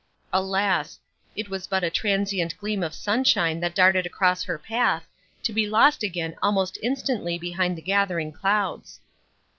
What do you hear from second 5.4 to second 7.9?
to be lost again almost instantly behind the